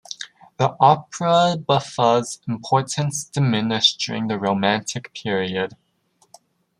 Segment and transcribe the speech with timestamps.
[0.57, 5.75] The opera buffa's importance diminished during the Romantic Period.